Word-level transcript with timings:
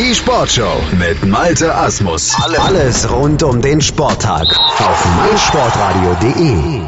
Die 0.00 0.14
Sportshow 0.14 0.80
mit 0.98 1.26
Malte 1.26 1.74
Asmus. 1.74 2.34
Alles 2.34 3.10
rund 3.10 3.42
um 3.42 3.60
den 3.60 3.82
Sporttag 3.82 4.58
auf 4.80 5.04
meinsportradio.de. 5.04 6.80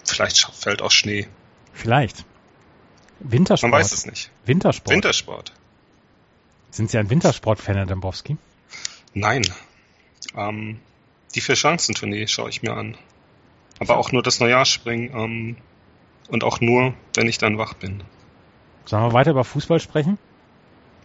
vielleicht 0.05 0.49
fällt 0.55 0.81
auch 0.81 0.93
Schnee. 0.93 1.27
Vielleicht. 1.73 2.25
Wintersport. 3.19 3.73
Man 3.73 3.80
weiß 3.80 3.91
es 3.91 4.07
nicht. 4.07 4.30
Wintersport. 4.45 4.95
Wintersport. 4.95 5.53
Sind 6.71 6.88
Sie 6.88 6.99
ein 6.99 7.11
Wintersport-Fan, 7.11 7.75
Herr 7.75 7.87
Dembowski? 7.87 8.37
Nein. 9.13 9.43
Ähm, 10.37 10.79
die 11.35 11.41
Vier-Chancen-Tournee 11.41 12.29
schaue 12.29 12.49
ich 12.49 12.63
mir 12.63 12.75
an. 12.75 12.97
Aber 13.81 13.97
auch 13.97 14.13
nur 14.13 14.23
das 14.23 14.38
Neujahrsspringen 14.38 15.10
ähm, 15.13 15.57
und 16.29 16.45
auch 16.45 16.60
nur, 16.60 16.95
wenn 17.15 17.27
ich 17.27 17.38
dann 17.38 17.59
wach 17.59 17.75
bin. 17.75 18.05
Sollen 18.85 19.03
wir 19.03 19.13
weiter 19.15 19.33
über 19.33 19.43
Fußball 19.43 19.81
sprechen? 19.81 20.16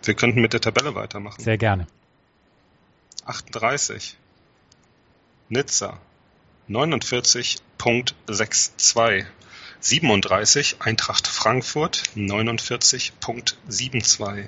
Wir 0.04 0.16
könnten 0.16 0.42
mit 0.42 0.54
der 0.54 0.62
Tabelle 0.62 0.96
weitermachen. 0.96 1.40
Sehr 1.42 1.58
gerne. 1.58 1.86
38. 3.26 4.18
Nizza 5.50 6.00
49.62. 6.70 9.26
37 9.80 10.82
Eintracht 10.82 11.28
Frankfurt 11.28 12.04
49.72. 12.16 14.48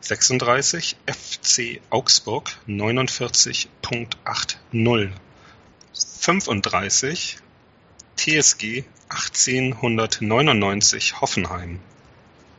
36 0.00 0.96
FC 1.06 1.80
Augsburg 1.90 2.56
49.80. 2.68 5.10
35 5.92 7.36
TSG 8.16 8.84
1899 9.08 11.20
Hoffenheim 11.20 11.80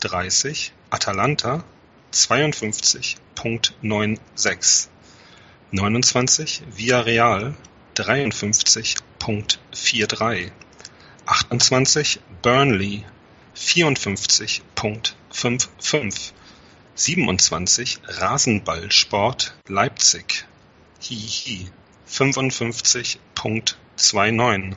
30 0.00 0.72
Atalanta 0.90 1.64
52.96. 2.12 4.88
29 5.72 6.62
Villarreal 6.76 7.54
53.43. 7.96 10.50
28 11.26 12.20
Burnley 12.42 13.04
54.55. 13.54 16.32
27 16.96 18.00
Rasenballsport 18.06 19.54
Leipzig 19.68 20.44
Hihi 21.00 21.70
55.29. 22.08 24.76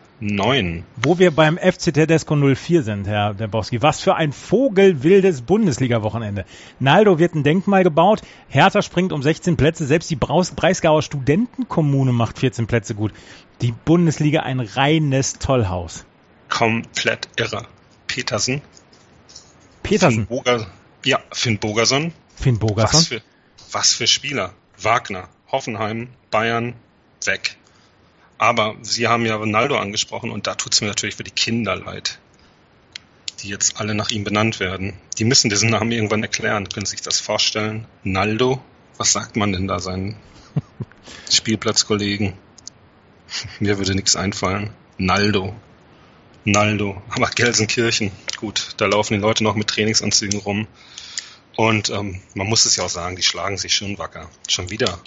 58.39. 0.21 0.83
Wo 0.97 1.19
wir 1.19 1.31
beim 1.31 1.57
FC 1.57 1.93
Tedesco 1.93 2.35
04 2.35 2.83
sind, 2.83 3.07
Herr 3.07 3.33
Dembowski, 3.33 3.81
was 3.81 4.01
für 4.01 4.15
ein 4.15 4.31
vogelwildes 4.31 5.41
Bundesliga-Wochenende. 5.41 6.45
Naldo 6.79 7.17
wird 7.19 7.35
ein 7.35 7.43
Denkmal 7.43 7.83
gebaut, 7.83 8.21
Hertha 8.47 8.81
springt 8.81 9.13
um 9.13 9.23
16 9.23 9.57
Plätze, 9.57 9.85
selbst 9.85 10.09
die 10.09 10.15
Breisgauer 10.15 11.01
Studentenkommune 11.01 12.11
macht 12.11 12.39
14 12.39 12.67
Plätze 12.67 12.95
gut. 12.95 13.13
Die 13.61 13.71
Bundesliga 13.71 14.41
ein 14.41 14.59
reines 14.59 15.39
Tollhaus. 15.39 16.05
Komplett 16.49 17.29
irre. 17.37 17.65
Petersen. 18.07 18.61
Petersen. 19.83 20.27
Finn 20.27 20.37
Boger, 20.37 20.67
ja, 21.05 21.19
Finn 21.31 21.57
Bogerson. 21.57 22.13
Finn 22.35 22.59
Bogerson. 22.59 22.99
Was 22.99 23.07
für, 23.07 23.21
was 23.71 23.93
für 23.93 24.07
Spieler. 24.07 24.53
Wagner, 24.77 25.29
Hoffenheim, 25.51 26.09
Bayern, 26.29 26.73
weg. 27.25 27.57
Aber 28.41 28.75
Sie 28.81 29.07
haben 29.07 29.27
ja 29.27 29.35
Ronaldo 29.35 29.77
angesprochen 29.77 30.31
und 30.31 30.47
da 30.47 30.55
tut 30.55 30.73
es 30.73 30.81
mir 30.81 30.87
natürlich 30.87 31.15
für 31.15 31.23
die 31.23 31.29
Kinder 31.29 31.75
leid, 31.75 32.17
die 33.39 33.49
jetzt 33.49 33.79
alle 33.79 33.93
nach 33.93 34.09
ihm 34.09 34.23
benannt 34.23 34.59
werden. 34.59 34.95
Die 35.19 35.25
müssen 35.25 35.51
diesen 35.51 35.69
Namen 35.69 35.91
irgendwann 35.91 36.23
erklären. 36.23 36.67
Können 36.67 36.87
Sie 36.87 36.93
sich 36.95 37.01
das 37.01 37.19
vorstellen? 37.19 37.85
Naldo? 38.03 38.59
Was 38.97 39.11
sagt 39.11 39.35
man 39.35 39.51
denn 39.51 39.67
da 39.67 39.79
seinen 39.79 40.17
Spielplatzkollegen? 41.31 42.33
Mir 43.59 43.77
würde 43.77 43.93
nichts 43.93 44.15
einfallen. 44.15 44.71
Naldo. 44.97 45.55
Naldo. 46.43 46.99
Aber 47.09 47.29
Gelsenkirchen, 47.29 48.11
gut, 48.37 48.69
da 48.77 48.87
laufen 48.87 49.13
die 49.13 49.19
Leute 49.19 49.43
noch 49.43 49.53
mit 49.53 49.67
Trainingsanzügen 49.67 50.39
rum. 50.39 50.65
Und 51.57 51.91
ähm, 51.91 52.19
man 52.33 52.47
muss 52.47 52.65
es 52.65 52.75
ja 52.75 52.85
auch 52.85 52.89
sagen, 52.89 53.15
die 53.15 53.21
schlagen 53.21 53.59
sich 53.59 53.75
schon 53.75 53.99
wacker. 53.99 54.31
Schon 54.47 54.71
wieder 54.71 54.99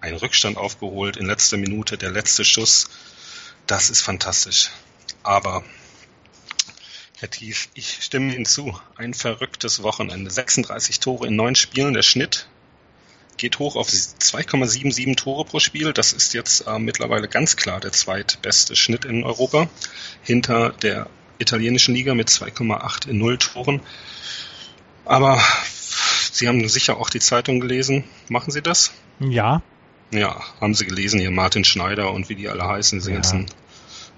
ein 0.00 0.14
Rückstand 0.14 0.56
aufgeholt 0.56 1.16
in 1.16 1.26
letzter 1.26 1.56
Minute, 1.56 1.98
der 1.98 2.10
letzte 2.10 2.44
Schuss. 2.44 2.88
Das 3.66 3.90
ist 3.90 4.02
fantastisch. 4.02 4.70
Aber, 5.22 5.62
Herr 7.18 7.30
Tief, 7.30 7.68
ich 7.74 7.98
stimme 8.02 8.34
Ihnen 8.34 8.46
zu. 8.46 8.78
Ein 8.96 9.14
verrücktes 9.14 9.82
Wochenende. 9.82 10.30
36 10.30 11.00
Tore 11.00 11.26
in 11.26 11.36
neun 11.36 11.54
Spielen. 11.54 11.94
Der 11.94 12.02
Schnitt 12.02 12.48
geht 13.36 13.58
hoch 13.58 13.76
auf 13.76 13.88
2,77 13.88 15.16
Tore 15.16 15.44
pro 15.44 15.60
Spiel. 15.60 15.92
Das 15.92 16.12
ist 16.12 16.34
jetzt 16.34 16.66
äh, 16.66 16.78
mittlerweile 16.78 17.28
ganz 17.28 17.56
klar 17.56 17.80
der 17.80 17.92
zweitbeste 17.92 18.76
Schnitt 18.76 19.04
in 19.04 19.24
Europa. 19.24 19.68
Hinter 20.22 20.70
der 20.70 21.08
italienischen 21.38 21.94
Liga 21.94 22.14
mit 22.14 22.28
2,8 22.28 23.08
in 23.08 23.18
null 23.18 23.38
Toren. 23.38 23.80
Aber 25.04 25.42
Sie 26.32 26.48
haben 26.48 26.66
sicher 26.68 26.96
auch 26.98 27.10
die 27.10 27.20
Zeitung 27.20 27.60
gelesen. 27.60 28.04
Machen 28.28 28.50
Sie 28.50 28.62
das? 28.62 28.92
Ja. 29.18 29.62
Ja, 30.10 30.40
haben 30.60 30.74
Sie 30.74 30.86
gelesen, 30.86 31.20
hier 31.20 31.30
Martin 31.30 31.64
Schneider 31.64 32.12
und 32.12 32.28
wie 32.28 32.34
die 32.34 32.48
alle 32.48 32.66
heißen, 32.66 32.98
diese 32.98 33.10
ja. 33.10 33.16
ganzen 33.16 33.46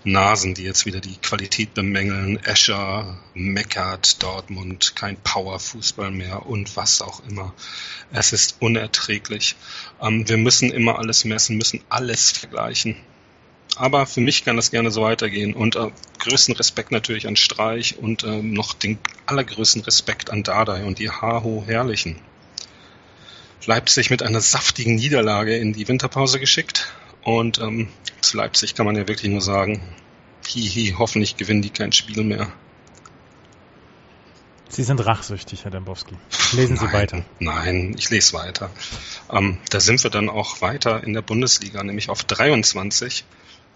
Nasen, 0.05 0.55
die 0.55 0.65
jetzt 0.65 0.87
wieder 0.87 1.01
die 1.01 1.17
Qualität 1.17 1.75
bemängeln. 1.75 2.43
Escher, 2.45 3.19
meckert, 3.35 4.23
Dortmund, 4.23 4.97
kein 4.97 5.17
Power-Fußball 5.17 6.11
mehr 6.11 6.47
und 6.47 6.77
was 6.77 7.03
auch 7.03 7.23
immer. 7.29 7.55
Es 8.11 8.33
ist 8.33 8.57
unerträglich. 8.61 9.55
Ähm, 10.01 10.29
wir 10.29 10.39
müssen 10.39 10.71
immer 10.71 10.99
alles 10.99 11.25
messen, 11.25 11.57
müssen 11.57 11.83
alles 11.89 12.31
vergleichen. 12.33 12.97
Aber 13.77 14.07
für 14.07 14.21
mich 14.21 14.45
kann 14.45 14.57
das 14.57 14.71
gerne 14.71 14.91
so 14.91 15.03
weitergehen. 15.03 15.55
Und 15.55 15.77
äh, 15.77 15.91
größten 16.19 16.55
Respekt 16.57 16.91
natürlich 16.91 17.27
an 17.27 17.37
Streich 17.37 17.99
und 17.99 18.25
äh, 18.25 18.43
noch 18.43 18.75
den 18.75 18.99
allergrößten 19.27 19.83
Respekt 19.83 20.31
an 20.31 20.43
Dardai 20.43 20.85
und 20.85 20.99
die 20.99 21.11
Haho 21.11 21.65
Herrlichen. 21.67 22.19
Leipzig 23.67 24.11
mit 24.11 24.23
einer 24.23 24.41
saftigen 24.41 24.97
Niederlage 24.97 25.57
in 25.57 25.73
die 25.73 25.87
Winterpause 25.89 26.41
geschickt. 26.41 26.93
Und 27.23 27.59
ähm, 27.61 27.89
zu 28.21 28.37
Leipzig 28.37 28.75
kann 28.75 28.87
man 28.87 28.97
ja 28.97 29.07
wirklich 29.07 29.31
nur 29.31 29.41
sagen, 29.41 29.81
hihi, 30.47 30.95
hoffentlich 30.99 31.37
gewinnen 31.37 31.63
die 31.63 31.71
kein 31.71 31.93
Spiel 31.93 32.25
mehr. 32.25 32.53
Sie 34.69 34.83
sind 34.83 35.05
rachsüchtig, 35.05 35.65
Herr 35.65 35.71
Dembowski. 35.71 36.15
Lesen 36.53 36.77
Sie 36.77 36.87
nein, 36.87 36.95
weiter. 36.95 37.25
Nein, 37.41 37.95
ich 37.99 38.09
lese 38.09 38.33
weiter. 38.33 38.71
Ähm, 39.31 39.59
da 39.69 39.81
sind 39.81 40.03
wir 40.03 40.11
dann 40.11 40.31
auch 40.31 40.63
weiter 40.63 41.05
in 41.05 41.13
der 41.13 41.21
Bundesliga, 41.21 41.83
nämlich 41.83 42.09
auf 42.09 42.25
23. 42.25 43.25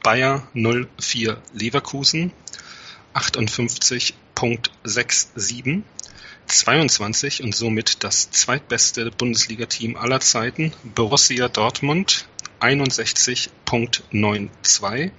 Bayer 0.03 0.49
04 0.55 1.37
Leverkusen 1.53 2.33
58.67. 4.37 5.83
22 6.47 7.43
und 7.43 7.55
somit 7.55 8.03
das 8.05 8.31
zweitbeste 8.31 9.11
Bundesliga-Team 9.11 9.97
aller 9.97 10.21
Zeiten, 10.21 10.73
Borussia 10.85 11.49
Dortmund 11.49 12.29
61.92, 12.61 15.11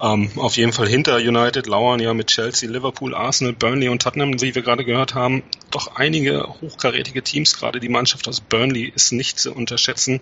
Ähm, 0.00 0.30
auf 0.36 0.56
jeden 0.56 0.72
Fall 0.72 0.88
hinter 0.88 1.16
United 1.16 1.66
lauern 1.66 2.00
ja 2.00 2.14
mit 2.14 2.28
Chelsea, 2.28 2.68
Liverpool, 2.68 3.14
Arsenal, 3.14 3.52
Burnley 3.52 3.88
und 3.88 4.02
Tottenham, 4.02 4.40
wie 4.40 4.54
wir 4.54 4.62
gerade 4.62 4.84
gehört 4.84 5.14
haben, 5.14 5.42
doch 5.70 5.96
einige 5.96 6.46
hochkarätige 6.60 7.22
Teams. 7.22 7.56
Gerade 7.58 7.80
die 7.80 7.88
Mannschaft 7.88 8.28
aus 8.28 8.40
Burnley 8.40 8.92
ist 8.94 9.12
nicht 9.12 9.38
zu 9.38 9.52
unterschätzen 9.52 10.20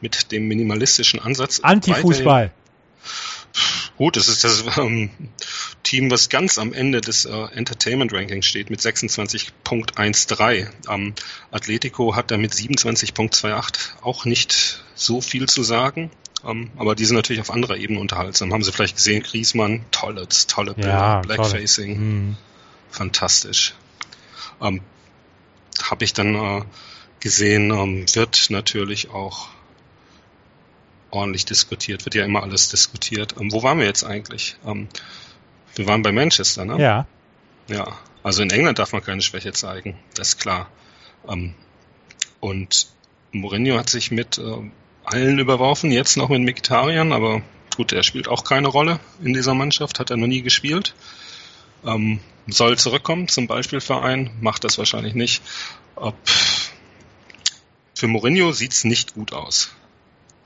mit 0.00 0.32
dem 0.32 0.48
minimalistischen 0.48 1.20
Ansatz. 1.20 1.60
Antifußball. 1.60 2.52
Gut, 3.96 4.16
es 4.16 4.28
ist 4.28 4.42
das 4.42 4.64
ähm, 4.76 5.10
Team, 5.84 6.10
was 6.10 6.28
ganz 6.28 6.58
am 6.58 6.72
Ende 6.72 7.00
des 7.00 7.26
äh, 7.26 7.30
Entertainment 7.54 8.12
Rankings 8.12 8.44
steht 8.46 8.68
mit 8.68 8.80
26.13. 8.80 10.68
Ähm, 10.88 11.14
Atletico 11.52 12.16
hat 12.16 12.32
da 12.32 12.36
mit 12.36 12.52
27.28 12.52 14.02
auch 14.02 14.24
nicht 14.24 14.82
so 14.96 15.20
viel 15.20 15.48
zu 15.48 15.62
sagen. 15.62 16.10
Ähm, 16.46 16.70
aber 16.76 16.94
die 16.94 17.04
sind 17.04 17.16
natürlich 17.16 17.40
auf 17.40 17.50
anderer 17.50 17.76
Ebene 17.76 18.00
unterhaltsam. 18.00 18.52
Haben 18.52 18.62
Sie 18.62 18.72
vielleicht 18.72 18.96
gesehen, 18.96 19.22
Griesmann, 19.22 19.84
tolles, 19.90 20.46
tolle 20.46 20.74
Bilder, 20.74 20.90
Ja, 20.90 21.20
Blackfacing, 21.20 21.96
Hm. 21.96 22.36
fantastisch. 22.90 23.74
Ähm, 24.60 24.80
Habe 25.82 26.04
ich 26.04 26.12
dann 26.12 26.34
äh, 26.34 26.62
gesehen, 27.20 27.70
ähm, 27.70 28.06
wird 28.14 28.46
natürlich 28.50 29.10
auch 29.10 29.48
ordentlich 31.10 31.44
diskutiert, 31.44 32.04
wird 32.04 32.14
ja 32.14 32.24
immer 32.24 32.42
alles 32.42 32.68
diskutiert. 32.68 33.34
Ähm, 33.40 33.50
wo 33.52 33.62
waren 33.62 33.78
wir 33.78 33.86
jetzt 33.86 34.04
eigentlich? 34.04 34.56
Ähm, 34.66 34.88
wir 35.74 35.86
waren 35.86 36.02
bei 36.02 36.12
Manchester, 36.12 36.64
ne? 36.64 36.80
Ja. 36.80 37.06
Ja, 37.66 37.96
also 38.22 38.42
in 38.42 38.50
England 38.50 38.78
darf 38.78 38.92
man 38.92 39.02
keine 39.02 39.22
Schwäche 39.22 39.52
zeigen, 39.52 39.96
das 40.14 40.28
ist 40.28 40.38
klar. 40.38 40.68
Ähm, 41.28 41.54
und 42.40 42.88
Mourinho 43.32 43.78
hat 43.78 43.88
sich 43.88 44.10
mit 44.10 44.38
allen 45.04 45.38
überworfen, 45.38 45.90
jetzt 45.90 46.16
noch 46.16 46.28
mit 46.28 46.42
Mkhitaryan, 46.42 47.12
aber 47.12 47.42
gut, 47.76 47.92
er 47.92 48.02
spielt 48.02 48.28
auch 48.28 48.44
keine 48.44 48.68
Rolle 48.68 49.00
in 49.22 49.34
dieser 49.34 49.54
Mannschaft, 49.54 50.00
hat 50.00 50.10
er 50.10 50.16
noch 50.16 50.26
nie 50.26 50.42
gespielt. 50.42 50.94
Ähm, 51.84 52.20
soll 52.46 52.78
zurückkommen 52.78 53.28
zum 53.28 53.46
Beispielverein, 53.46 54.30
macht 54.40 54.64
das 54.64 54.78
wahrscheinlich 54.78 55.14
nicht. 55.14 55.42
Ob, 55.96 56.16
für 57.94 58.06
Mourinho 58.06 58.52
sieht's 58.52 58.84
nicht 58.84 59.14
gut 59.14 59.32
aus. 59.32 59.70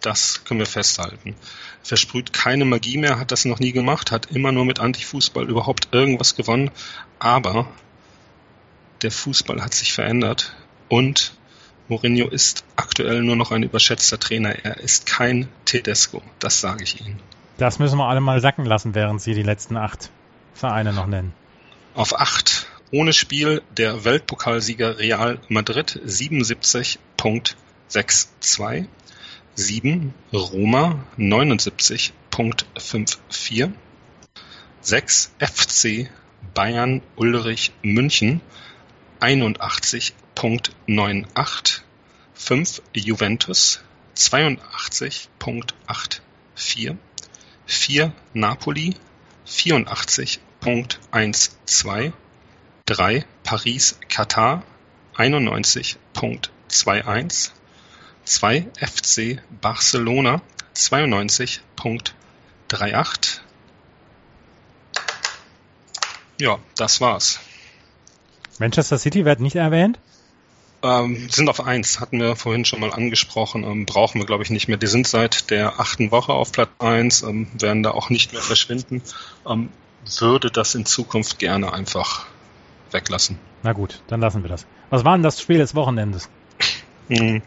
Das 0.01 0.45
können 0.45 0.61
wir 0.61 0.67
festhalten. 0.67 1.35
Versprüht 1.83 2.33
keine 2.33 2.65
Magie 2.65 2.99
mehr, 2.99 3.19
hat 3.19 3.33
das 3.33 3.45
noch 3.45 3.59
nie 3.59 3.73
gemacht, 3.73 4.13
hat 4.13 4.27
immer 4.27 4.53
nur 4.53 4.65
mit 4.65 4.79
Antifußball 4.79 5.49
überhaupt 5.49 5.89
irgendwas 5.93 6.37
gewonnen. 6.37 6.71
Aber 7.19 7.69
der 9.03 9.11
Fußball 9.11 9.63
hat 9.63 9.75
sich 9.75 9.93
verändert 9.93 10.55
und 10.89 11.35
Mourinho 11.89 12.29
ist 12.29 12.65
aktuell 12.77 13.23
nur 13.23 13.37
noch 13.37 13.51
ein 13.51 13.63
überschätzter 13.63 14.21
Trainer. 14.21 14.51
Er 14.65 14.77
ist 14.79 15.07
kein 15.07 15.49
Tedesco, 15.65 16.23
das 16.39 16.61
sage 16.61 16.85
ich 16.85 17.01
Ihnen. 17.01 17.19
Das 17.57 17.79
müssen 17.79 17.97
wir 17.99 18.07
alle 18.07 18.21
mal 18.21 18.41
sacken 18.41 18.67
lassen, 18.67 18.95
während 18.95 19.21
Sie 19.21 19.35
die 19.35 19.43
letzten 19.43 19.77
acht 19.77 20.11
Vereine 20.55 20.93
noch 20.93 21.07
nennen. 21.07 21.33
Auf 21.95 22.21
acht 22.21 22.67
ohne 22.91 23.13
Spiel 23.13 23.63
der 23.77 24.05
Weltpokalsieger 24.05 24.99
Real 24.99 25.39
Madrid 25.49 26.01
77.62. 26.07 28.87
7 29.55 30.15
Roma 30.33 31.05
79.54. 31.19 33.73
6 34.81 35.35
FC 35.39 36.09
Bayern 36.55 37.03
Ulrich 37.17 37.73
München 37.83 38.41
81.98. 39.21 40.13
5 42.35 42.83
Juventus 42.95 43.81
82.84. 44.15 46.97
4 47.67 48.13
Napoli 48.35 48.95
84.12. 49.49 52.13
3 52.87 53.25
Paris 53.43 53.99
Katar 54.09 54.63
91.21. 55.17 57.51
2 58.25 58.67
FC 58.77 59.41
Barcelona 59.61 60.41
92.38. 60.77 63.41
Ja, 66.41 66.61
das 66.77 67.01
war's. 67.01 67.41
Manchester 68.61 68.99
City 68.99 69.25
wird 69.25 69.41
nicht 69.41 69.57
erwähnt. 69.57 69.99
Ähm, 70.83 71.29
sind 71.29 71.49
auf 71.49 71.65
eins, 71.65 71.99
hatten 71.99 72.21
wir 72.21 72.37
vorhin 72.37 72.65
schon 72.65 72.79
mal 72.79 72.93
angesprochen, 72.93 73.65
ähm, 73.65 73.85
brauchen 73.85 74.21
wir 74.21 74.27
glaube 74.27 74.45
ich 74.45 74.51
nicht 74.51 74.69
mehr. 74.69 74.77
Die 74.77 74.87
sind 74.87 75.09
seit 75.09 75.51
der 75.51 75.81
achten 75.81 76.11
Woche 76.13 76.33
auf 76.33 76.53
Platz 76.53 76.71
eins, 76.79 77.23
ähm, 77.23 77.49
werden 77.59 77.83
da 77.83 77.91
auch 77.91 78.11
nicht 78.11 78.33
mehr 78.33 78.43
verschwinden. 78.43 79.03
Ähm, 79.47 79.71
würde 80.19 80.51
das 80.51 80.75
in 80.75 80.87
Zukunft 80.87 81.39
gerne 81.39 81.73
einfach 81.73 82.27
weglassen. 82.93 83.39
Na 83.63 83.73
gut, 83.73 84.01
dann 84.07 84.21
lassen 84.21 84.43
wir 84.43 84.49
das. 84.49 84.67
Was 84.91 85.05
war 85.05 85.17
denn 85.17 85.23
das 85.23 85.41
Spiel 85.41 85.59
des 85.59 85.75
Wochenendes? 85.75 86.29
Hm. 87.09 87.43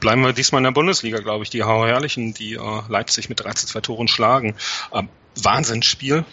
Bleiben 0.00 0.20
wir 0.22 0.32
diesmal 0.32 0.60
in 0.60 0.64
der 0.64 0.72
Bundesliga, 0.72 1.18
glaube 1.18 1.44
ich. 1.44 1.50
Die 1.50 1.64
Herrlichen, 1.64 2.34
die 2.34 2.54
äh, 2.54 2.82
Leipzig 2.88 3.28
mit 3.28 3.40
13 3.40 3.68
2 3.68 3.80
Toren 3.80 4.08
schlagen. 4.08 4.54
Ähm, 4.92 5.08
Wahnsinnsspiel. 5.42 6.24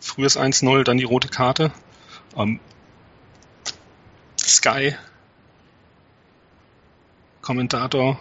Frühes 0.00 0.38
1-0, 0.38 0.84
dann 0.84 0.96
die 0.96 1.04
rote 1.04 1.28
Karte. 1.28 1.72
Ähm, 2.36 2.60
Sky 4.48 4.94
Kommentator, 7.42 8.18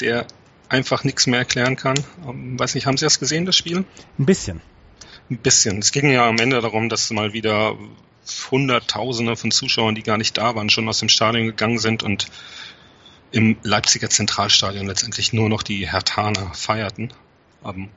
der 0.00 0.26
einfach 0.68 1.02
nichts 1.04 1.26
mehr 1.26 1.40
erklären 1.40 1.76
kann. 1.76 1.96
Ähm, 2.28 2.58
weiß 2.58 2.74
nicht, 2.74 2.86
haben 2.86 2.96
Sie 2.96 3.06
das 3.06 3.18
gesehen, 3.18 3.46
das 3.46 3.56
Spiel? 3.56 3.84
Ein 4.18 4.26
bisschen. 4.26 4.60
Ein 5.30 5.38
bisschen. 5.38 5.78
Es 5.78 5.92
ging 5.92 6.10
ja 6.10 6.28
am 6.28 6.38
Ende 6.38 6.60
darum, 6.60 6.88
dass 6.88 7.10
mal 7.10 7.32
wieder 7.32 7.76
Hunderttausende 8.50 9.34
von 9.36 9.50
Zuschauern, 9.50 9.94
die 9.94 10.02
gar 10.02 10.18
nicht 10.18 10.36
da 10.36 10.54
waren, 10.54 10.70
schon 10.70 10.88
aus 10.88 10.98
dem 10.98 11.08
Stadion 11.08 11.46
gegangen 11.46 11.78
sind 11.78 12.02
und 12.02 12.26
im 13.32 13.56
Leipziger 13.62 14.10
Zentralstadion 14.10 14.86
letztendlich 14.86 15.32
nur 15.32 15.48
noch 15.48 15.62
die 15.62 15.90
Hertaner 15.90 16.52
feierten. 16.52 17.12
Ähm, 17.64 17.88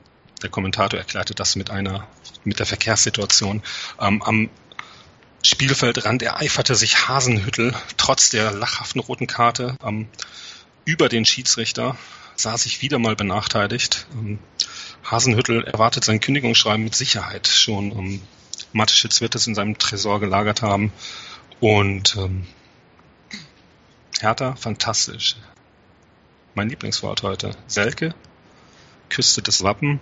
der 0.42 0.50
Kommentator 0.50 0.98
erklärte 0.98 1.34
das 1.34 1.56
mit 1.56 1.70
einer, 1.70 2.06
mit 2.44 2.58
der 2.58 2.66
Verkehrssituation. 2.66 3.62
Ähm, 4.00 4.22
am 4.22 4.50
Spielfeldrand 5.44 6.22
ereiferte 6.22 6.74
sich 6.74 7.06
Hasenhüttel 7.06 7.74
trotz 7.98 8.30
der 8.30 8.50
lachhaften 8.50 9.00
roten 9.00 9.26
Karte 9.26 9.76
ähm, 9.84 10.08
über 10.86 11.10
den 11.10 11.26
Schiedsrichter, 11.26 11.98
sah 12.34 12.56
sich 12.56 12.80
wieder 12.80 12.98
mal 12.98 13.14
benachteiligt. 13.14 14.06
Ähm, 14.14 14.38
Hasenhüttel 15.04 15.64
erwartet 15.64 16.02
sein 16.04 16.20
Kündigungsschreiben 16.20 16.82
mit 16.82 16.94
Sicherheit 16.94 17.46
schon. 17.46 17.92
Ähm, 17.92 18.22
Mateschitz 18.72 19.20
wird 19.20 19.34
es 19.34 19.46
in 19.46 19.54
seinem 19.54 19.76
Tresor 19.76 20.18
gelagert 20.18 20.62
haben. 20.62 20.92
Und 21.60 22.16
ähm, 22.16 22.46
Hertha, 24.20 24.56
fantastisch. 24.56 25.36
Mein 26.54 26.70
Lieblingswort 26.70 27.22
heute. 27.22 27.54
Selke 27.66 28.14
küsste 29.10 29.42
das 29.42 29.62
Wappen. 29.62 30.00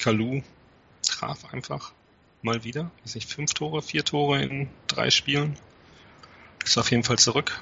Kalu 0.00 0.42
traf 1.02 1.52
einfach 1.52 1.92
mal 2.42 2.64
wieder. 2.64 2.90
Weiß 3.04 3.14
nicht, 3.14 3.30
fünf 3.30 3.54
Tore, 3.54 3.82
vier 3.82 4.04
Tore 4.04 4.42
in 4.42 4.68
drei 4.86 5.10
Spielen. 5.10 5.56
Ist 6.64 6.78
auf 6.78 6.90
jeden 6.90 7.04
Fall 7.04 7.18
zurück. 7.18 7.60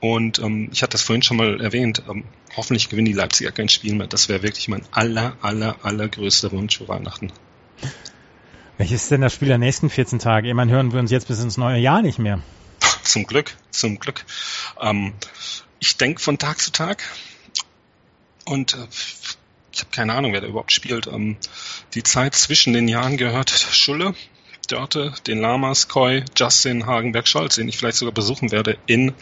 Und 0.00 0.38
ähm, 0.38 0.68
ich 0.72 0.82
hatte 0.82 0.92
das 0.92 1.02
vorhin 1.02 1.22
schon 1.22 1.36
mal 1.36 1.60
erwähnt. 1.60 2.02
Ähm, 2.08 2.24
hoffentlich 2.56 2.88
gewinnen 2.88 3.06
die 3.06 3.12
Leipziger 3.12 3.52
kein 3.52 3.68
Spiel 3.68 3.94
mehr. 3.94 4.06
Das 4.06 4.28
wäre 4.28 4.42
wirklich 4.42 4.68
mein 4.68 4.82
aller, 4.90 5.36
aller, 5.40 5.76
allergrößter 5.82 6.52
Wunsch 6.52 6.78
für 6.78 6.88
Weihnachten. 6.88 7.32
Welches 8.76 9.04
ist 9.04 9.10
denn 9.10 9.20
das 9.20 9.34
Spiel 9.34 9.48
der 9.48 9.58
nächsten 9.58 9.88
14 9.88 10.18
Tage? 10.18 10.50
Immerhin 10.50 10.72
hören 10.72 10.92
wir 10.92 11.00
uns 11.00 11.10
jetzt 11.10 11.28
bis 11.28 11.40
ins 11.40 11.56
neue 11.56 11.78
Jahr 11.78 12.02
nicht 12.02 12.18
mehr. 12.18 12.40
Zum 13.02 13.24
Glück, 13.26 13.56
zum 13.70 13.98
Glück. 13.98 14.24
Ähm, 14.80 15.14
ich 15.78 15.96
denke 15.96 16.20
von 16.20 16.38
Tag 16.38 16.60
zu 16.60 16.72
Tag 16.72 17.02
und 18.46 18.74
äh, 18.74 18.86
ich 19.74 19.80
habe 19.80 19.90
keine 19.90 20.14
Ahnung, 20.14 20.32
wer 20.32 20.40
da 20.40 20.46
überhaupt 20.46 20.72
spielt. 20.72 21.08
Ähm, 21.08 21.36
die 21.94 22.04
Zeit 22.04 22.34
zwischen 22.34 22.72
den 22.72 22.86
Jahren 22.86 23.16
gehört 23.16 23.50
Schulle, 23.50 24.14
Dörte, 24.68 25.12
den 25.26 25.40
Lamas, 25.40 25.88
Koi, 25.88 26.22
Justin, 26.36 26.86
Hagenberg, 26.86 27.26
Scholz, 27.26 27.56
den 27.56 27.68
ich 27.68 27.76
vielleicht 27.76 27.98
sogar 27.98 28.14
besuchen 28.14 28.52
werde 28.52 28.78
in 28.86 29.12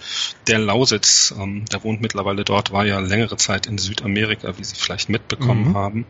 der 0.47 0.59
Lausitz. 0.59 1.35
Ähm, 1.38 1.64
der 1.73 1.82
wohnt 1.85 2.02
mittlerweile 2.02 2.44
dort, 2.44 2.71
war 2.71 2.85
ja 2.85 2.99
längere 3.00 3.37
Zeit 3.37 3.66
in 3.66 3.78
Südamerika, 3.78 4.59
wie 4.59 4.64
Sie 4.64 4.76
vielleicht 4.76 5.09
mitbekommen 5.09 5.71
mhm. 5.71 5.75
haben. 5.75 6.06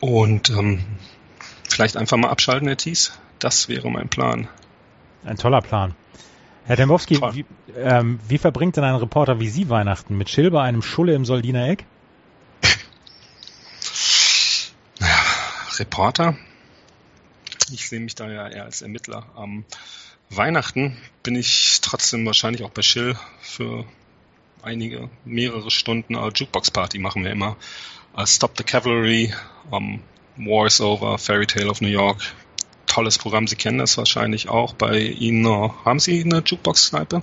Und 0.00 0.50
ähm, 0.50 0.84
vielleicht 1.68 1.96
einfach 1.96 2.16
mal 2.16 2.28
abschalten, 2.28 2.66
Herr 2.66 2.76
Thies. 2.76 3.12
Das 3.38 3.68
wäre 3.68 3.90
mein 3.90 4.08
Plan. 4.08 4.48
Ein 5.24 5.36
toller 5.36 5.62
Plan. 5.62 5.94
Herr 6.66 6.76
Dembowski, 6.76 7.20
wie, 7.32 7.44
ähm, 7.76 8.20
wie, 8.28 8.38
verbringt 8.38 8.76
denn 8.76 8.84
ein 8.84 8.94
Reporter 8.96 9.40
wie 9.40 9.48
Sie 9.48 9.68
Weihnachten? 9.68 10.16
Mit 10.16 10.28
Schill 10.28 10.50
bei 10.50 10.62
einem 10.62 10.82
Schulle 10.82 11.14
im 11.14 11.24
Soldiner 11.24 11.68
Eck? 11.68 11.86
Reporter? 15.80 16.36
Ich 17.72 17.88
sehe 17.88 18.00
mich 18.00 18.14
da 18.14 18.30
ja 18.30 18.48
eher 18.48 18.64
als 18.64 18.82
Ermittler. 18.82 19.26
Am 19.34 19.64
Weihnachten 20.28 20.96
bin 21.22 21.34
ich 21.34 21.80
trotzdem 21.80 22.26
wahrscheinlich 22.26 22.62
auch 22.62 22.70
bei 22.70 22.82
Schill 22.82 23.16
für 23.40 23.84
einige, 24.62 25.08
mehrere 25.24 25.70
Stunden. 25.70 26.14
Uh, 26.14 26.28
Jukebox 26.28 26.70
Party 26.70 26.98
machen 26.98 27.24
wir 27.24 27.30
immer. 27.30 27.56
Uh, 28.16 28.26
Stop 28.26 28.58
the 28.58 28.64
Cavalry, 28.64 29.32
um, 29.70 30.02
War 30.36 30.66
is 30.66 30.80
Over, 30.80 31.16
Fairy 31.18 31.46
Tale 31.46 31.68
of 31.68 31.80
New 31.80 31.88
York, 31.88 32.20
tolles 32.86 33.18
Programm. 33.18 33.46
Sie 33.46 33.56
kennen 33.56 33.78
das 33.78 33.96
wahrscheinlich 33.96 34.48
auch. 34.48 34.74
Bei 34.74 34.98
Ihnen 34.98 35.46
haben 35.84 35.98
Sie 35.98 36.22
eine 36.22 36.42
Jukebox-Kneipe? 36.44 37.22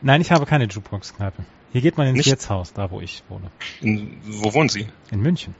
Nein, 0.00 0.20
ich 0.20 0.30
habe 0.30 0.46
keine 0.46 0.64
Jukebox-Kneipe. 0.64 1.44
Hier 1.72 1.80
geht 1.82 1.98
man 1.98 2.06
ins 2.06 2.16
Nicht? 2.16 2.30
Wirtshaus, 2.30 2.72
da 2.72 2.90
wo 2.90 3.00
ich 3.00 3.22
wohne. 3.28 3.50
In, 3.82 4.18
wo 4.24 4.54
wohnen 4.54 4.70
Sie? 4.70 4.88
In 5.10 5.20
München. 5.20 5.54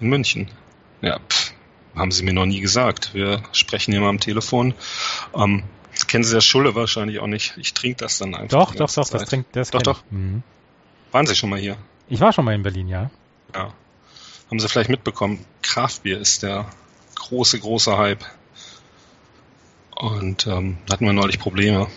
In 0.00 0.08
München. 0.08 0.48
Ja, 1.02 1.18
pff, 1.18 1.41
haben 1.94 2.10
Sie 2.10 2.22
mir 2.22 2.32
noch 2.32 2.46
nie 2.46 2.60
gesagt. 2.60 3.14
Wir 3.14 3.42
sprechen 3.52 3.98
mal 4.00 4.08
am 4.08 4.20
Telefon. 4.20 4.74
Ähm, 5.34 5.64
kennen 6.06 6.24
Sie 6.24 6.34
das 6.34 6.44
Schulle 6.44 6.74
wahrscheinlich 6.74 7.20
auch 7.20 7.26
nicht. 7.26 7.54
Ich 7.58 7.74
trinke 7.74 7.98
das 7.98 8.18
dann 8.18 8.34
einfach. 8.34 8.66
Doch, 8.66 8.74
doch, 8.74 8.92
doch, 8.92 9.08
das 9.08 9.24
trinkt, 9.24 9.54
das 9.54 9.70
Doch, 9.70 9.82
doch. 9.82 10.02
Mhm. 10.10 10.42
Waren 11.10 11.26
Sie 11.26 11.36
schon 11.36 11.50
mal 11.50 11.58
hier? 11.58 11.76
Ich 12.08 12.20
war 12.20 12.32
schon 12.32 12.44
mal 12.44 12.54
in 12.54 12.62
Berlin, 12.62 12.88
ja. 12.88 13.10
Ja. 13.54 13.72
Haben 14.50 14.60
Sie 14.60 14.68
vielleicht 14.68 14.90
mitbekommen, 14.90 15.44
Kraftbier 15.62 16.18
ist 16.18 16.42
der 16.42 16.66
große, 17.14 17.58
große 17.60 17.96
Hype. 17.96 18.24
Und 19.96 20.46
ähm, 20.46 20.78
da 20.86 20.94
hatten 20.94 21.06
wir 21.06 21.12
neulich 21.12 21.38
Probleme. 21.38 21.88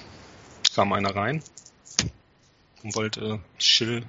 Kam 0.73 0.93
einer 0.93 1.15
rein 1.15 1.41
und 2.83 2.95
wollte 2.95 3.39
Schill 3.57 4.03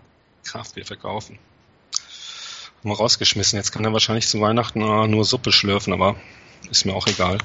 Kraftbier 0.45 0.85
verkaufen. 0.85 1.38
Haben 2.87 2.93
wir 2.93 2.99
rausgeschmissen. 2.99 3.57
Jetzt 3.57 3.73
kann 3.73 3.85
er 3.85 3.93
wahrscheinlich 3.93 4.28
zu 4.28 4.40
Weihnachten 4.40 4.81
äh, 4.81 5.09
nur 5.09 5.25
Suppe 5.25 5.50
schlürfen, 5.50 5.93
aber 5.93 6.14
ist 6.71 6.87
mir 6.87 6.95
auch 6.95 7.09
egal. 7.09 7.38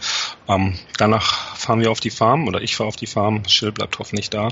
Ähm, 0.48 0.78
danach 1.00 1.56
fahren 1.58 1.80
wir 1.80 1.90
auf 1.90 2.00
die 2.00 2.12
Farm 2.12 2.48
oder 2.48 2.62
ich 2.62 2.76
fahre 2.76 2.88
auf 2.88 2.96
die 2.96 3.08
Farm. 3.08 3.44
Schill 3.48 3.72
bleibt 3.72 3.98
hoffentlich 3.98 4.30
da. 4.30 4.50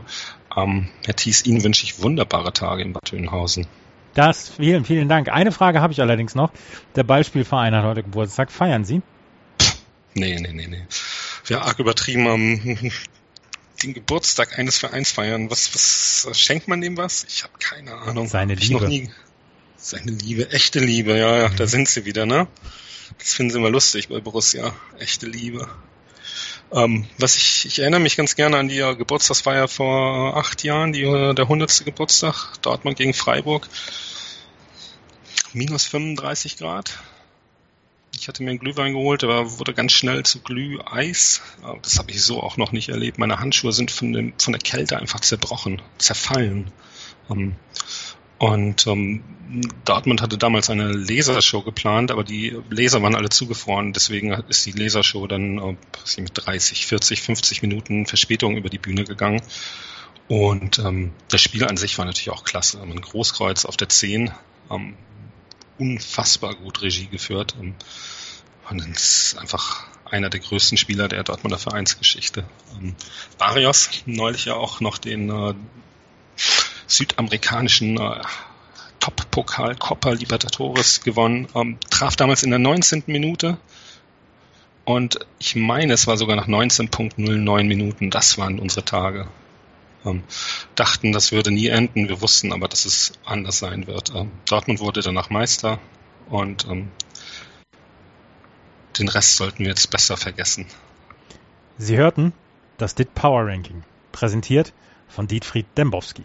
Ähm, 0.58 0.90
Herr 1.06 1.16
Thies, 1.16 1.46
Ihnen 1.46 1.64
wünsche 1.64 1.84
ich 1.84 2.02
wunderbare 2.02 2.54
Tage 2.54 2.82
in 2.82 2.94
Bad 2.94 3.14
Oeynhausen. 3.14 3.68
Das, 4.16 4.50
vielen, 4.50 4.84
vielen 4.84 5.08
Dank. 5.08 5.30
Eine 5.30 5.52
Frage 5.52 5.80
habe 5.80 5.94
ich 5.94 6.02
allerdings 6.02 6.34
noch. 6.34 6.50
Der 6.96 7.04
Ballspielverein 7.04 7.76
hat 7.76 7.84
heute 7.84 8.02
Geburtstag. 8.02 8.52
Feiern 8.52 8.84
Sie? 8.84 9.04
Nee, 10.16 10.40
nee, 10.40 10.52
nee, 10.52 10.68
nee 10.68 10.88
ja 11.50 11.62
arg 11.62 11.80
übertrieben 11.80 12.28
am 12.28 12.60
den 13.84 13.94
Geburtstag 13.94 14.58
eines 14.60 14.78
Vereins 14.78 15.12
feiern. 15.12 15.50
Was, 15.50 15.74
was 15.74 16.40
schenkt 16.40 16.68
man 16.68 16.82
dem 16.82 16.98
was? 16.98 17.26
Ich 17.30 17.44
habe 17.44 17.54
keine 17.60 17.94
Ahnung. 17.94 18.28
Seine 18.28 18.56
Liebe. 18.56 19.10
Seine 19.82 20.12
Liebe, 20.12 20.52
echte 20.52 20.80
Liebe, 20.80 21.18
ja, 21.18 21.38
ja, 21.38 21.50
mhm. 21.50 21.56
da 21.56 21.66
sind 21.66 21.88
sie 21.88 22.04
wieder, 22.04 22.26
ne? 22.26 22.48
Das 23.18 23.34
finden 23.34 23.52
sie 23.54 23.60
immer 23.60 23.70
lustig 23.70 24.10
bei 24.10 24.20
Borussia. 24.20 24.76
Echte 25.00 25.26
Liebe. 25.26 25.70
Ähm, 26.72 27.08
was 27.18 27.38
ich, 27.38 27.66
ich 27.66 27.80
erinnere 27.80 28.02
mich 28.02 28.18
ganz 28.18 28.36
gerne 28.36 28.58
an 28.58 28.68
die 28.68 28.80
Geburtstagsfeier 28.80 29.70
vor 29.70 30.36
acht 30.36 30.64
Jahren, 30.64 30.92
die, 30.92 31.04
der 31.04 31.48
hundertste 31.48 31.86
Geburtstag, 31.86 32.62
Dortmund 32.62 32.98
gegen 32.98 33.14
Freiburg. 33.14 33.70
Minus 35.54 35.86
35 35.88 36.58
Grad. 36.58 37.00
Ich 38.14 38.28
hatte 38.28 38.44
mir 38.44 38.50
einen 38.50 38.60
Glühwein 38.60 38.94
geholt, 38.94 39.22
der 39.22 39.60
wurde 39.60 39.74
ganz 39.74 39.94
schnell 39.94 40.24
zu 40.24 40.42
Glüheis. 40.42 41.42
Das 41.82 41.98
habe 42.00 42.12
ich 42.12 42.22
so 42.22 42.44
auch 42.44 42.58
noch 42.58 42.74
nicht 42.74 42.90
erlebt. 42.90 43.18
Meine 43.18 43.40
Handschuhe 43.40 43.72
sind 43.72 43.92
von, 43.92 44.12
dem, 44.12 44.34
von 44.38 44.52
der 44.52 44.62
Kälte 44.62 44.98
einfach 45.00 45.22
zerbrochen, 45.22 45.82
zerfallen. 45.98 46.70
Ähm, 47.32 47.56
und 48.40 48.88
ähm, 48.88 49.24
Dortmund 49.84 50.22
hatte 50.22 50.38
damals 50.38 50.70
eine 50.70 50.92
Lasershow 50.92 51.62
geplant, 51.62 52.12
aber 52.12 52.24
die 52.24 52.58
Laser 52.70 53.02
waren 53.02 53.16
alle 53.16 53.30
zugefroren. 53.30 53.94
Deswegen 53.94 54.32
ist 54.48 54.66
die 54.66 54.72
Lasershow 54.72 55.28
dann 55.28 55.58
äh, 55.58 56.22
mit 56.22 56.32
30, 56.36 56.88
40, 56.88 57.22
50 57.22 57.62
Minuten 57.62 58.06
Verspätung 58.06 58.58
über 58.58 58.70
die 58.70 58.78
Bühne 58.78 59.04
gegangen. 59.04 59.42
Und 60.30 60.80
ähm, 60.80 61.12
das 61.28 61.42
Spiel 61.42 61.66
an 61.66 61.78
sich 61.78 61.98
war 61.98 62.06
natürlich 62.06 62.30
auch 62.30 62.44
klasse. 62.44 62.82
Ein 62.82 63.02
Großkreuz 63.02 63.66
auf 63.66 63.76
der 63.76 63.90
10, 63.90 64.32
ähm, 64.72 64.96
unfassbar 65.78 66.56
gut 66.56 66.82
Regie 66.82 67.08
geführt. 67.08 67.56
Und 67.60 67.76
ist 68.92 69.36
einfach 69.40 69.84
einer 70.06 70.30
der 70.30 70.40
größten 70.40 70.78
Spieler 70.78 71.08
der 71.08 71.24
Dortmunder 71.24 71.58
Vereinsgeschichte. 71.58 72.46
Ähm, 72.80 72.96
Barrios, 73.38 73.90
neulich 74.06 74.46
ja 74.46 74.54
auch 74.54 74.80
noch 74.80 75.00
den 75.00 75.30
äh, 75.30 75.54
südamerikanischen 76.90 77.98
äh, 77.98 78.22
Top-Pokal 79.00 79.76
Copa 79.76 80.12
Libertadores 80.12 81.02
gewonnen, 81.02 81.48
ähm, 81.56 81.78
traf 81.90 82.16
damals 82.18 82.44
in 82.44 82.50
der 82.50 82.60
19. 82.60 83.04
Minute 83.08 83.58
und 84.90 85.20
ich 85.38 85.56
meine, 85.56 85.94
es 85.94 86.08
war 86.08 86.18
sogar 86.18 86.36
nach 86.36 86.48
19.09 86.48 87.64
Minuten. 87.66 88.10
Das 88.10 88.40
waren 88.40 88.60
unsere 88.60 88.84
Tage. 88.84 89.28
Ähm, 90.04 90.24
dachten, 90.74 91.12
das 91.12 91.32
würde 91.32 91.52
nie 91.52 91.68
enden. 91.68 92.10
Wir 92.10 92.22
wussten 92.22 92.52
aber, 92.52 92.68
dass 92.68 92.86
es 92.86 93.12
anders 93.24 93.60
sein 93.60 93.86
wird. 93.86 94.12
Ähm, 94.16 94.32
Dortmund 94.48 94.80
wurde 94.80 95.02
danach 95.02 95.30
Meister 95.30 95.78
und 96.28 96.66
ähm, 96.68 96.90
den 98.98 99.10
Rest 99.10 99.36
sollten 99.36 99.60
wir 99.60 99.70
jetzt 99.70 99.92
besser 99.92 100.18
vergessen. 100.18 100.66
Sie 101.78 101.96
hörten 101.96 102.34
das 102.80 102.96
DIT 102.96 103.14
Power 103.14 103.46
Ranking, 103.46 103.84
präsentiert 104.12 104.74
von 105.08 105.28
Dietfried 105.28 105.68
Dembowski. 105.78 106.24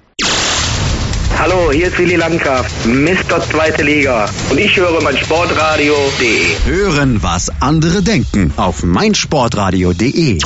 Hallo, 1.38 1.70
hier 1.72 1.88
ist 1.88 1.98
Willi 1.98 2.16
Landgraf, 2.16 2.66
Mr. 2.86 3.40
Zweite 3.50 3.82
Liga. 3.82 4.26
Und 4.50 4.58
ich 4.58 4.76
höre 4.76 5.02
mein 5.02 5.16
Sportradio.de. 5.16 6.56
Hören, 6.64 7.22
was 7.22 7.50
andere 7.60 8.02
denken 8.02 8.52
auf 8.56 8.82
meinsportradio.de. 8.84 10.38